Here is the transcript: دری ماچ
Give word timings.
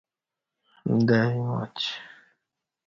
دری 1.07 1.39
ماچ 1.49 1.77